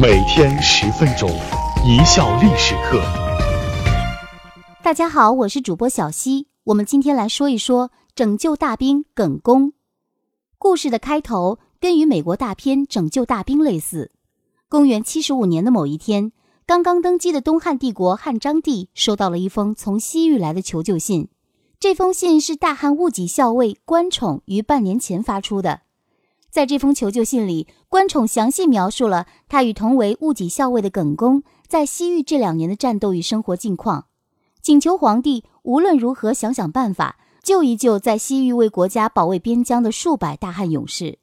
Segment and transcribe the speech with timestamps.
[0.00, 1.28] 每天十分钟，
[1.84, 3.02] 一笑历史课。
[4.80, 6.46] 大家好，我是主播小溪。
[6.66, 9.72] 我们今天来说一说拯救大兵耿恭。
[10.56, 14.12] 故事的开头跟与美国大片《拯救大兵》类似。
[14.68, 16.30] 公元七十五年的某一天，
[16.64, 21.28] 刚刚登基的东汉帝国汉章帝收到了一封从西域来的求救信。
[21.80, 25.80] 这封信是大汉戊己校尉关宠于半年前发出的。
[26.50, 34.06] 在这封求救信里，关宠详细描述了他与同为戊己校尉的耿恭在西域这两年的战斗与生活境况，
[34.62, 41.18] 请求皇帝无论如何想想办法救一救在西域为国家保卫边疆的数百大汉勇士。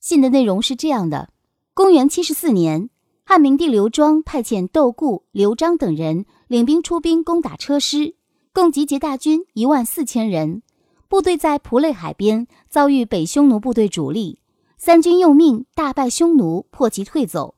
[0.00, 1.30] 信的内容是这样的：
[1.74, 2.88] 公元七十四年，
[3.24, 8.14] 汉明帝刘庄派遣窦固、刘璋等人领兵出兵攻打车师。
[8.52, 10.62] 共集结大军一万四千人，
[11.08, 14.38] 部队在蒲类海边遭遇北匈奴部队主力，
[14.78, 17.54] 三军用命，大败匈奴，迫其退走。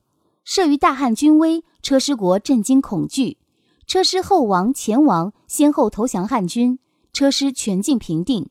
[0.47, 3.39] 慑于大汉军威，车师国震惊恐惧，
[3.87, 6.79] 车师后王、前王先后投降汉军，
[7.12, 8.48] 车师全境平定。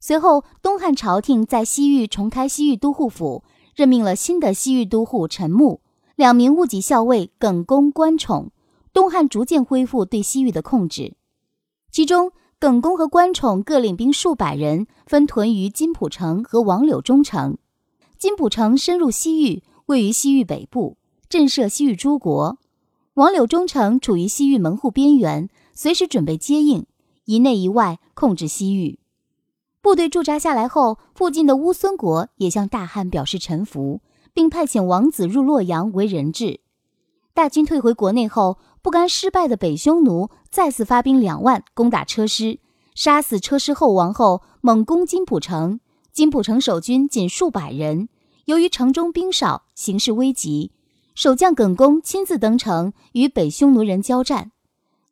[0.00, 5.82] 随后，东汉朝廷在西域重开西域都护府，任命了新的西域都护陈穆，
[6.16, 8.52] 两名戊己校尉耿恭、关宠。
[8.92, 11.14] 东汉逐渐恢复对西域的控制。
[11.92, 17.58] 其中，耿恭和关宠各领兵数百人，分屯于金浦城和王柳中城。
[18.18, 20.96] 金浦城深入西域，位于西域北部，
[21.28, 22.56] 震慑西域诸国；
[23.14, 26.86] 王柳忠城处于西域门户边缘，随时准备接应，
[27.24, 28.98] 一内一外控制西域。
[29.80, 34.00] 部队驻扎下来后，附近的乌孙国也向大汉表示臣服，
[34.32, 36.60] 并派遣王子入洛阳为人质。
[37.34, 38.58] 大军退回国内后。
[38.82, 42.60] 不甘失败的北匈奴再次发兵两万攻打车师，
[42.94, 45.80] 杀死车师后王后，猛攻金浦城。
[46.16, 48.08] 金浦城守军仅数百人，
[48.46, 50.72] 由于城中兵少，形势危急。
[51.14, 54.50] 守将耿恭亲自登城与北匈奴人交战。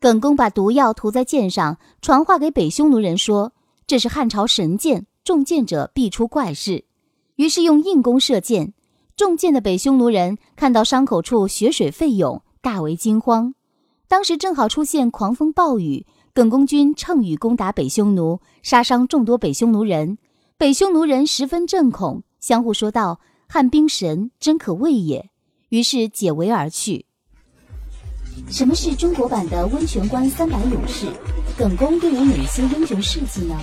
[0.00, 3.52] 耿恭把毒药涂在剑上，传话给北匈奴人说
[3.86, 6.86] ：“这是汉朝神剑，中箭者必出怪事。”
[7.36, 8.72] 于是用硬弓射箭，
[9.14, 13.54] 中箭的北匈奴人看到伤口处血水沸涌，大为惊慌。
[14.08, 20.16] 当时正好出现狂风暴雨，耿恭军乘雨攻打北匈奴，杀伤众多北匈奴人。
[20.56, 25.28] 北匈奴人十分震恐，相互说道：“汉兵神真可畏也。”
[25.70, 27.06] 于是解围而去。
[28.48, 31.08] 什么是中国版的温泉关三百勇士？
[31.58, 33.60] 耿恭又有哪些英雄事迹呢？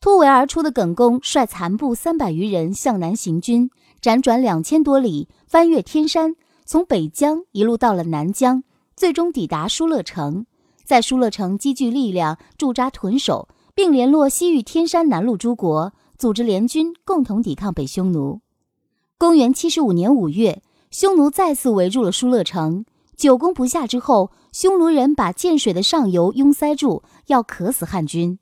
[0.00, 3.70] 突围而出的耿恭率残部三百余人向南行军，
[4.02, 6.34] 辗转两千多里，翻越天山，
[6.66, 8.62] 从北疆一路到了南疆。
[8.94, 10.44] 最终抵达疏勒城，
[10.84, 18.40] 在疏勒城积聚力量，驻扎屯守，并联络西域天山南路诸国，组织联军，共同抵抗北匈奴。
[19.18, 22.84] 公元七十五年五月，匈奴再次围住了疏勒城，
[23.16, 28.38] 久攻不下之后，匈奴人把建水的上游拥塞住，要渴死汉军。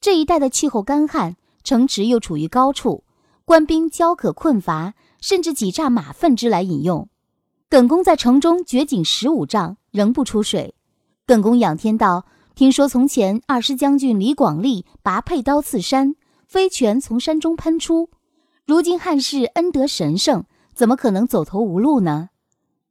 [0.00, 3.04] 这一带的气候干旱，城池又处于高处，
[3.44, 7.08] 官兵焦渴困乏，甚至挤榨马粪汁来饮用。
[7.68, 9.76] 耿恭在城中掘井十五丈。
[9.94, 10.74] 仍不出水，
[11.24, 16.14] 耿恭仰天道：“听说从前二师将军李广利拔佩刀刺山，
[16.46, 18.10] 飞泉从山中喷出。
[18.64, 22.30] 如今汉室恩德神圣，怎么可能走投无路呢？”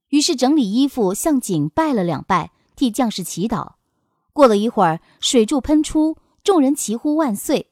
[0.10, 3.76] 于是整理衣服，向井拜了两拜，替将士祈祷。
[4.34, 7.70] 过了一会儿，水柱喷出，众人齐呼万岁。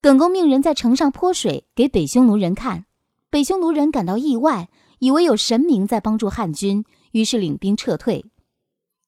[0.00, 2.86] 耿恭命人在城上泼水给北匈奴人看，
[3.30, 4.68] 北匈奴人感到意外，
[4.98, 8.24] 以为有神明在帮助汉军，于是领兵撤退。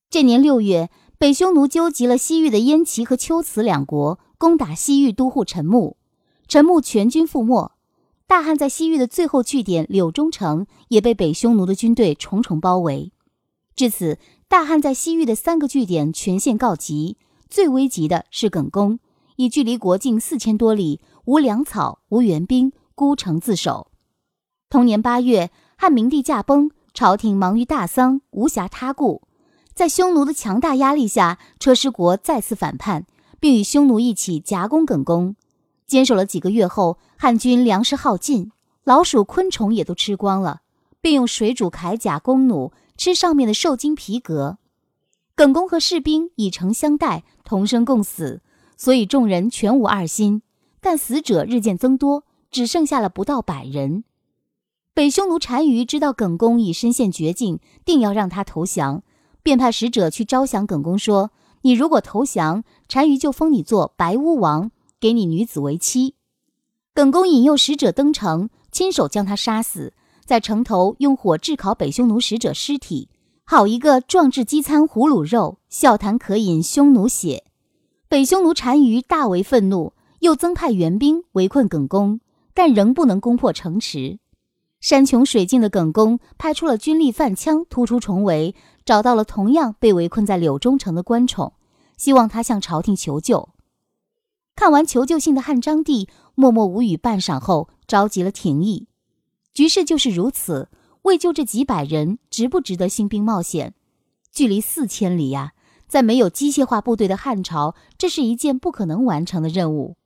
[0.09, 5.97] 这年六月，北匈奴纠集了西域的燕齐和龟兹两国，攻打西域都护陈穆，
[6.49, 7.73] 陈穆全军覆没。
[8.27, 13.13] 大汉在西域的最后据点柳中城也被北匈奴的军队重重包围。
[13.77, 17.17] 至此，大汉在西域的三个据点全线告急。
[17.49, 18.99] 最危急的是耿恭，
[19.37, 23.93] 已距离国境四千多里，无粮草，无援兵，孤城自守。
[24.69, 29.24] 同年八月，汉明帝驾崩，朝廷忙于大丧，无暇他顾。
[29.75, 33.07] 在匈奴的强大压力下，车师国再次反叛，
[33.41, 35.35] 并与匈奴一起夹攻耿恭。
[35.85, 38.53] 坚守了几个月后，汉军粮食耗尽，
[38.85, 40.63] 老鼠、昆虫也都吃光了，
[41.01, 44.59] 并用水煮铠甲弓弩吃上面的兽精皮革。
[45.35, 48.43] 耿恭和士兵以诚相待，同生共死，
[48.77, 50.43] 所以众人全无二心。
[50.81, 52.23] 但死者日渐增多，
[52.53, 54.05] 只剩下了不到百人。
[54.95, 59.03] 北匈奴单于知道耿恭已身陷绝境，定要让他投降。
[59.45, 61.31] 便派使者去招降耿恭，说
[61.63, 66.17] ：“你如果投降，单于就封你做白乌王，给你女子为妻。”
[66.95, 69.93] 耿恭引诱使者登城，亲手将他杀死，
[70.25, 73.11] 在城头用火炙烤北匈奴使者尸体，
[73.45, 77.45] 好一个壮志饥餐胡虏肉，笑谈渴饮匈奴血。
[78.09, 82.21] 北匈奴单于大为愤怒，又增派援兵围困耿恭，
[82.55, 84.19] 但仍不能攻破城池。
[84.85, 88.55] 山穷水尽的耿恭派出了军力范羌突出重围，
[88.85, 91.55] 找到了同样被围困在柳中城的关宠，
[91.97, 93.49] 希望他向朝廷求救。
[94.55, 98.87] 看完求救信的汉章帝默默无语半晌后，召集了廷议。
[99.55, 100.69] 局势就是如此，
[101.05, 103.73] 为救这几百人，值不值得兴兵冒险？
[104.31, 105.55] 距离四千里呀，
[105.89, 109.97] 在没有机械化部队的汉朝，这是一件不可能完成的任务。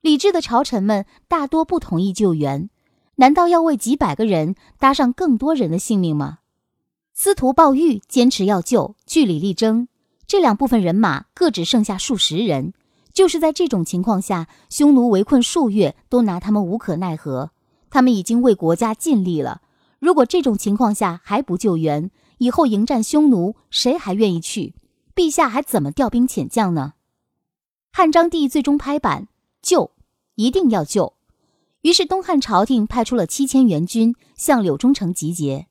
[0.00, 2.70] 理智的朝臣们大多不同意救援。
[3.20, 6.38] 难道要为几百个人搭上更多人的性命吗？
[7.12, 9.88] 司徒鲍玉坚持要救，据理力争。
[10.28, 12.72] 这两部分人马各只剩下数十人。
[13.12, 17.50] 就是在这种情况下，匈奴围困数月都拿他们无可奈何。
[17.90, 19.62] 他们已经为国家尽力了。
[19.98, 24.76] 如果这种情况下还不救援，以后迎战匈奴，谁还愿意去？
[25.16, 26.92] 陛下还怎么调兵遣将呢？
[27.90, 29.26] 汉章帝最终拍板，
[29.60, 29.90] 救，
[30.36, 31.14] 一定要救。
[31.88, 35.68] 于是，东汉朝廷派出了七千援军向柳中城集结。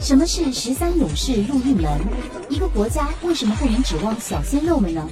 [0.00, 2.00] 什么是十三勇士入玉门？
[2.48, 5.06] 一个国家为什么不能指望小鲜肉们呢？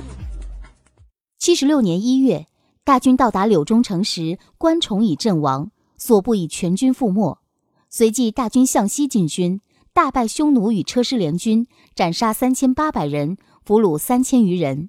[1.38, 2.46] 七十六年一月，
[2.82, 7.36] 大军到达柳中城时，关崇已阵亡，所部已全军覆没。
[7.90, 9.60] 随即，大军向西进军，
[9.92, 14.88] 大败匈奴与车师联军，斩杀三千八百人，俘虏三千余人。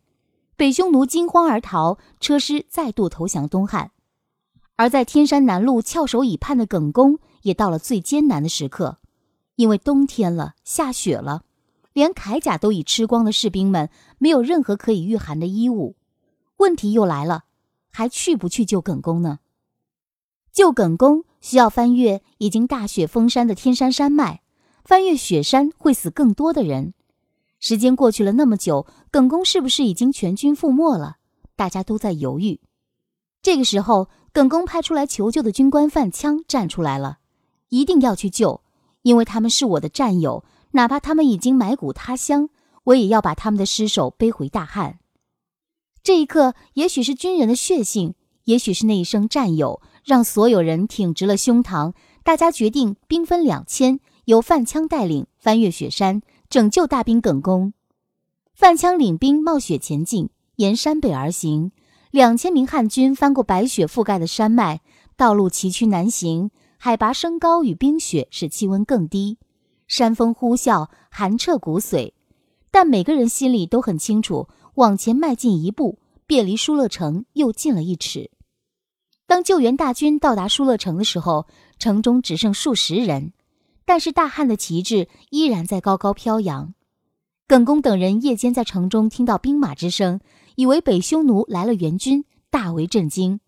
[0.56, 3.92] 北匈奴惊慌而逃，车师再度投降东汉。
[4.76, 8.98] 而在天山南路翘首以盼的耿公，也到了最艰难的时刻，
[9.56, 11.44] 因为冬天了，下雪了，
[11.94, 15.96] 连铠甲都已吃光的士兵们，没有任何可以御寒的衣物。
[16.58, 17.44] 问题又来了，
[17.92, 19.40] 还去不去救耿公呢？
[20.52, 24.42] 救耿公需要翻越已经大雪封山的天山山脉，
[24.84, 26.96] 翻越雪山会死更多的人。
[27.60, 31.18] 时间过去了那么久，耿公是不是已经全军覆没了？
[31.56, 32.60] 大家都在犹豫。
[33.44, 34.10] 这个时候。
[34.34, 37.20] 耿恭派出来求救的军官范羌站出来了，
[37.70, 38.62] 一定要去救，
[39.04, 42.50] 因为他们是我的战友，哪怕他们已经埋骨他乡，
[42.86, 44.98] 我也要把他们的尸首背回大汉。
[46.02, 48.16] 这一刻，也许是军人的血性，
[48.46, 51.94] 也许是那一声战友，让所有人挺直了胸膛。
[52.24, 57.74] 大家决定兵分两千，由范羌带领翻越雪山，拯救大兵耿恭。
[58.56, 61.72] 范羌领兵冒雪前进，沿山北而行。
[62.14, 64.82] 两千名汉军翻过白雪覆盖的山脉，
[65.18, 69.40] 道路崎岖难行，海拔升高与冰雪使气温更低，
[69.88, 72.14] 山风呼啸，寒彻骨髓。
[72.70, 78.30] 但每个人心里都很清楚，往前迈进一步，便离舒勒城又近了一尺。
[79.26, 81.48] 当救援大军到达舒勒城的时候，
[81.80, 83.34] 城中只剩数十人，
[83.86, 86.76] 但是大汉的旗帜依然在高高飘扬。
[87.48, 90.20] 耿恭等人夜间在城中听到兵马之声。
[90.56, 93.40] 以为北匈奴来了援军，大为震惊。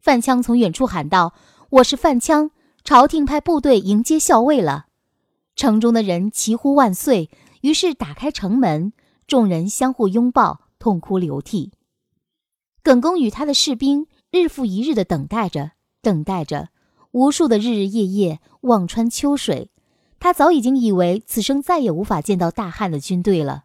[0.00, 1.34] 范羌从远处喊道
[1.70, 2.50] ：“我是范羌，
[2.84, 4.86] 朝廷派部队迎接校尉了。”
[5.56, 7.30] 城中的人齐呼万岁，
[7.62, 8.92] 于是打开城门，
[9.26, 11.72] 众人相互拥抱，痛哭流涕。
[12.82, 16.68] 耿恭与他的士兵日复一日的等待着，等待着，
[17.10, 19.70] 无数的日日夜夜，望穿秋水。
[20.20, 23.64] 他早已经以为此生再也无法见到大汉的军队了。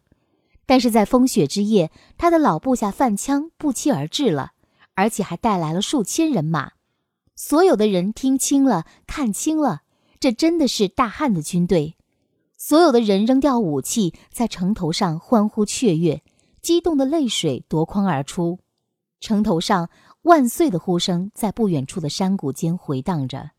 [0.66, 4.52] 但是在风雪之夜，他的老部下范羌不期而至了，
[4.94, 6.72] 而且还带来了数千人马。
[7.34, 9.82] 所有的人听清了，看清了，
[10.20, 11.96] 这真的是大汉的军队。
[12.56, 16.22] 所有的人扔掉武器，在城头上欢呼雀跃，
[16.62, 18.60] 激动的泪水夺眶而出。
[19.20, 19.90] 城头上
[20.22, 23.50] 万岁的呼声在不远处的山谷间回荡着。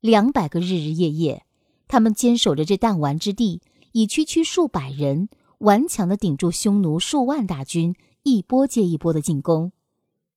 [0.00, 1.44] 两百个日日夜夜，
[1.88, 3.60] 他们坚守着这弹丸之地，
[3.92, 5.28] 以区区数百人。
[5.58, 9.72] 顽强地顶住匈奴数万大军一波接一波的进攻，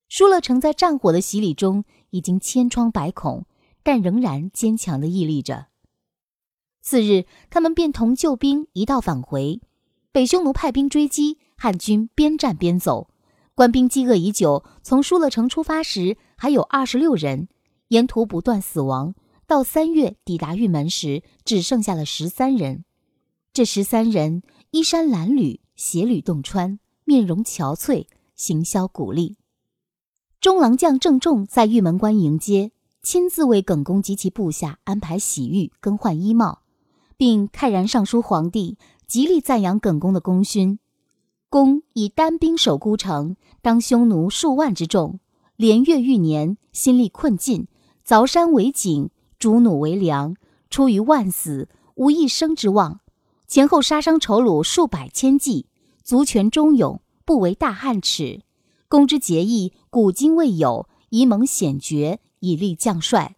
[0.09, 3.45] 舒乐城在战火的洗礼中已经千疮百孔，
[3.83, 5.67] 但仍然坚强地屹立着。
[6.81, 9.61] 次日，他们便同救兵一道返回，
[10.11, 13.07] 北匈奴派兵追击，汉军边战边走。
[13.53, 17.47] 官兵饥饿已久，从舒勒城出发时还有二十六人，
[17.89, 19.13] 沿途不断死亡，
[19.45, 22.85] 到三月抵达玉门时只剩下了十三人。
[23.53, 24.41] 这十三人。
[24.71, 29.35] 衣衫褴褛，鞋履洞穿，面容憔悴，行销骨立。
[30.39, 32.71] 中郎将郑重在玉门关迎接，
[33.03, 36.61] 亲自为耿恭及其部下安排洗浴、更换衣帽，
[37.17, 40.79] 并慨然上书皇帝，极力赞扬耿恭的功勋。
[41.49, 45.19] 公以单兵守孤城，当匈奴数万之众，
[45.57, 47.67] 连月逾年，心力困尽，
[48.07, 50.37] 凿山为井，主弩为粮，
[50.69, 53.00] 出于万死，无一生之望。
[53.51, 55.65] 前后杀伤仇虏数百千计，
[56.05, 58.43] 足权忠勇，不为大汉耻。
[58.87, 63.35] 公之节义，古今未有，以蒙显爵，以立将帅。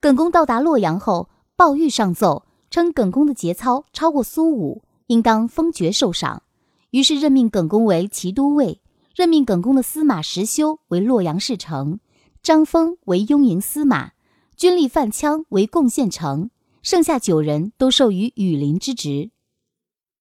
[0.00, 6.42] 耿恭到达洛阳后，鲍玉上奏称耿恭的节操超过苏武，应当封爵受赏。
[6.90, 8.82] 于是任命耿恭为骑都尉，
[9.14, 12.00] 任命耿恭的司马石修为洛阳侍丞，
[12.42, 14.10] 张丰为雍营司马，
[14.56, 16.50] 军吏范羌为贡献丞。
[16.82, 19.08] 剩下九人都授予羽林之职。《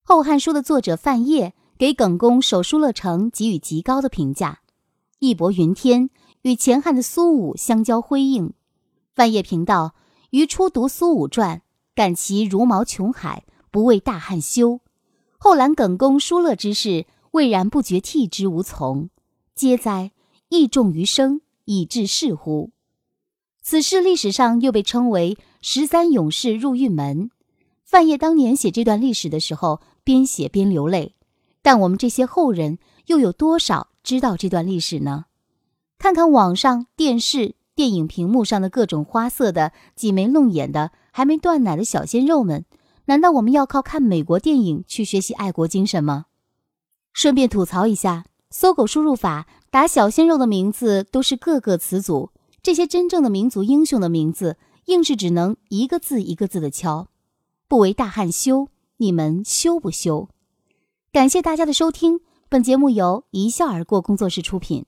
[0.04, 4.62] 后汉书》的作者范晔给耿恭守疏勒城给予极高的评价，
[5.20, 6.10] 义薄云天，
[6.42, 8.54] 与前汉的苏武相交辉映。
[9.14, 9.96] 范晔评道
[10.32, 11.62] ：“余初读苏武传，
[11.96, 14.82] 感其如毛穷海，不为大汉修。
[15.38, 19.10] 后览耿恭、疏勒之事，蔚然不觉替之无从。
[19.56, 20.12] 皆哉！
[20.50, 22.72] 义重于生，以致是乎？”
[23.62, 27.32] 此事历史上又被称为“十三勇士入狱门”。
[27.84, 31.16] 范晔当年写这段历史的时候，边写边流泪。
[31.62, 35.26] 但我们这些后人又有多少知道这段历史呢？
[35.98, 42.64] 看看网上、电视、电影屏幕上的各种花色的、挤眉弄眼的、还没断奶的小鲜肉们，
[43.06, 46.28] 难道我们要靠看美国电影去学习爱国精神吗？
[47.12, 52.30] 顺便吐槽一下，搜狗输入法打小鲜肉的名字都是各个词组。
[52.62, 54.58] 这些真正的民族英雄的名字，
[54.90, 57.10] 硬是只能一个字一个字的敲，
[57.68, 60.30] 不为大汉羞，你们羞不羞？
[61.12, 64.88] 感谢大家的收听，本节目由一笑而过工作室出品。